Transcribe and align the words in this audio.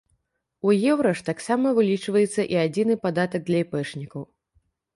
У 0.69 0.71
еўра 0.93 1.11
ж 1.19 1.25
таксама 1.27 1.73
вылічваецца 1.81 2.41
і 2.55 2.59
адзіны 2.65 2.93
падатак 3.07 3.41
для 3.53 3.63
іпэшнікаў. 3.69 4.21